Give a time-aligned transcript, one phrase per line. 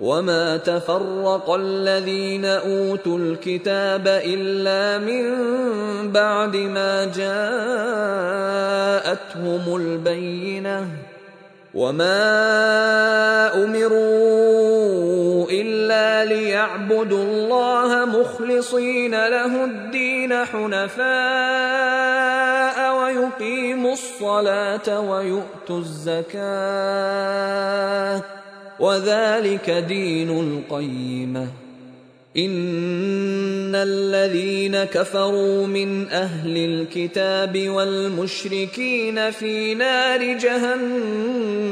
[0.00, 5.24] وما تفرق الذين اوتوا الكتاب الا من
[6.12, 7.04] بعد ما
[9.04, 10.86] جاءتهم البينه
[11.74, 12.44] وما
[13.64, 21.06] امروا الا ليعبدوا الله مخلصين له الدين حنفاء
[22.98, 26.96] ويقيموا الصلاه ويؤتوا الزكاه
[28.80, 31.46] وذلك دين القيمة.
[32.36, 41.66] إن الذين كفروا من أهل الكتاب والمشركين في نار جهنم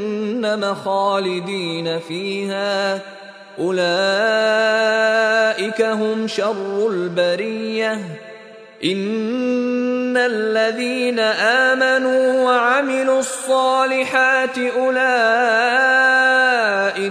[0.74, 3.00] خالدين فيها.
[3.58, 3.82] أولئك
[5.82, 7.98] هم شر البرية.
[8.84, 16.03] إن الذين آمنوا وعملوا الصالحات أولئك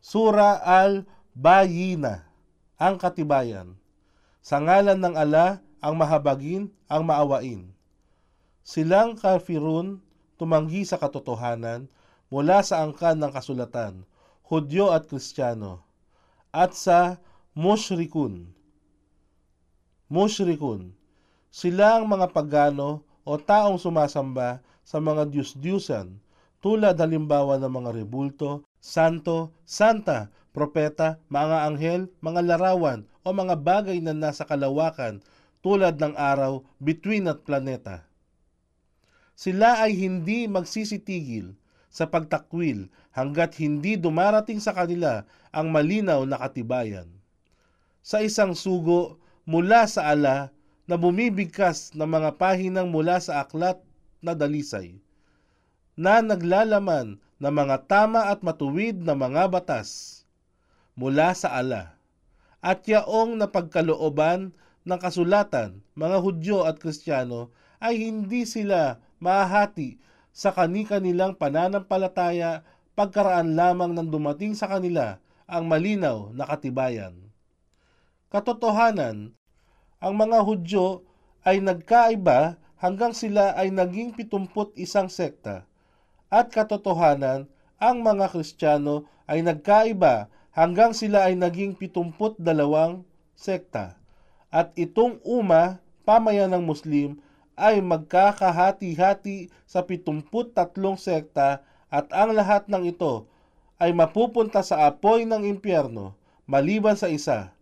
[0.00, 2.24] Sura Al-Bayina,
[2.80, 3.76] ang katibayan.
[4.40, 7.68] Sa ngalan ng ala, ang mahabagin, ang maawain.
[8.64, 10.00] Silang kafirun
[10.40, 11.84] tumanggi sa katotohanan
[12.32, 14.08] mula sa angkan ng kasulatan,
[14.48, 15.84] Hudyo at Kristiyano,
[16.48, 17.20] at sa
[17.52, 18.48] mushrikun.
[20.08, 20.96] Mushrikun,
[21.52, 26.16] silang mga pagano o taong sumasamba sa mga diyus-diyusan
[26.60, 33.98] tulad halimbawa ng mga rebulto, santo, santa, propeta, mga anghel, mga larawan o mga bagay
[34.04, 35.24] na nasa kalawakan
[35.64, 38.04] tulad ng araw, bituin at planeta.
[39.36, 41.56] Sila ay hindi magsisitigil
[41.88, 47.08] sa pagtakwil hanggat hindi dumarating sa kanila ang malinaw na katibayan.
[48.04, 49.16] Sa isang sugo
[49.48, 50.52] mula sa ala
[50.84, 53.80] na bumibigkas ng mga pahinang mula sa aklat
[54.20, 55.00] na dalisay,
[56.00, 60.24] na naglalaman ng mga tama at matuwid na mga batas
[60.96, 62.00] mula sa ala
[62.64, 64.56] at yaong napagkalooban
[64.88, 67.52] ng kasulatan, mga Hudyo at Kristiyano
[67.84, 70.00] ay hindi sila mahati
[70.32, 72.64] sa kani-kanilang pananampalataya
[72.96, 77.12] pagkaraan lamang ng dumating sa kanila ang malinaw na katibayan.
[78.32, 79.36] Katotohanan,
[80.00, 81.04] ang mga Hudyo
[81.44, 85.68] ay nagkaiba hanggang sila ay naging pitumput isang sekta.
[86.30, 87.50] At katotohanan,
[87.82, 93.02] ang mga Kristiyano ay nagkaiba hanggang sila ay naging pitumput dalawang
[93.34, 93.98] sekta.
[94.50, 97.18] At itong uma, pamayan ng Muslim,
[97.58, 103.26] ay magkakahati-hati sa pitumput tatlong sekta at ang lahat ng ito
[103.82, 106.14] ay mapupunta sa apoy ng impyerno
[106.46, 107.54] maliban sa isa.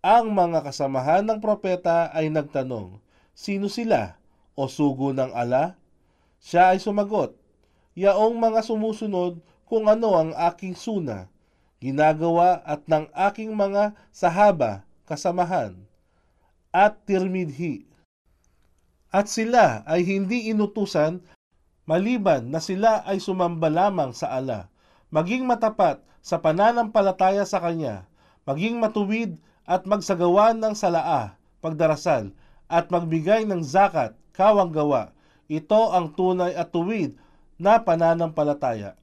[0.00, 2.98] Ang mga kasamahan ng propeta ay nagtanong,
[3.36, 4.20] Sino sila?
[4.52, 5.80] O sugo ng ala?
[6.40, 7.39] Siya ay sumagot,
[8.00, 11.28] Yaong mga sumusunod kung ano ang aking suna,
[11.84, 15.76] ginagawa at ng aking mga sahaba, kasamahan,
[16.72, 17.84] at tirmidhi.
[19.12, 21.20] At sila ay hindi inutusan
[21.84, 24.72] maliban na sila ay sumamba lamang sa ala,
[25.12, 28.08] maging matapat sa pananampalataya sa Kanya,
[28.48, 29.36] maging matuwid
[29.68, 32.32] at magsagawa ng salaa, pagdarasal,
[32.64, 35.12] at magbigay ng zakat, kawang gawa.
[35.52, 37.20] Ito ang tunay at tuwid
[37.60, 38.96] na pananampalataya.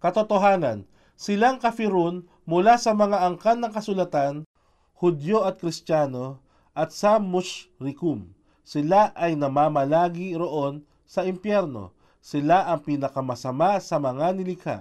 [0.00, 4.48] Katotohanan, silang kafirun mula sa mga angkan ng kasulatan,
[4.96, 6.40] Hudyo at Kristiyano,
[6.72, 8.32] at sa mushrikum.
[8.64, 11.92] Sila ay namamalagi roon sa impyerno.
[12.18, 14.76] Sila ang pinakamasama sa mga nilikha.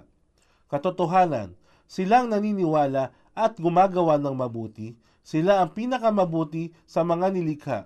[0.71, 1.53] Katotohanan,
[1.85, 4.97] silang naniniwala at gumagawa ng mabuti.
[5.21, 7.80] Sila ang pinakamabuti sa mga nilikha.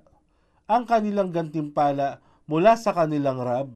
[0.69, 3.75] Ang kanilang gantimpala mula sa kanilang Rab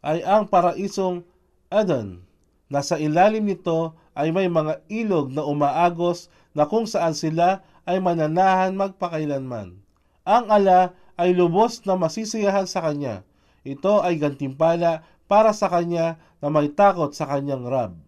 [0.00, 1.24] ay ang paraisong
[1.70, 2.24] Adan.
[2.66, 8.74] Nasa ilalim nito ay may mga ilog na umaagos na kung saan sila ay mananahan
[8.74, 9.78] magpakailanman.
[10.26, 13.22] Ang ala ay lubos na masisiyahan sa kanya.
[13.62, 18.00] Ito ay gantimpala para sa kanya na may takot sa kanyang Rab.